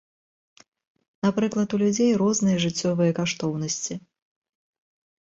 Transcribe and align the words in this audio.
Напрыклад, 1.25 1.69
у 1.77 1.81
людзей 1.83 2.11
розныя 2.23 2.57
жыццёвыя 2.67 3.11
каштоўнасці. 3.23 3.93